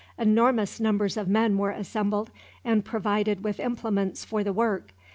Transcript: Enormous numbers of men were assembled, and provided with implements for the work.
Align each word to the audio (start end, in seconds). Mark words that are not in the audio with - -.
Enormous 0.17 0.79
numbers 0.79 1.15
of 1.15 1.27
men 1.27 1.59
were 1.59 1.69
assembled, 1.69 2.31
and 2.65 2.83
provided 2.83 3.43
with 3.43 3.59
implements 3.59 4.25
for 4.25 4.43
the 4.43 4.51
work. 4.51 4.93